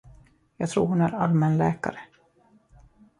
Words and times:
Jag 0.57 0.69
tror 0.69 0.87
hon 0.87 1.01
är 1.01 1.11
allmänläkare. 1.15 1.99